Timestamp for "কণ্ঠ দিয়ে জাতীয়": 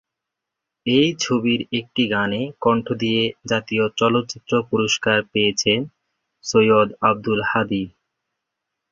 2.61-3.85